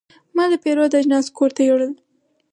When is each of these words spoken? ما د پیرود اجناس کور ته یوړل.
ما 0.35 0.43
د 0.51 0.53
پیرود 0.63 0.91
اجناس 0.99 1.25
کور 1.37 1.49
ته 1.55 1.61
یوړل. 1.69 1.91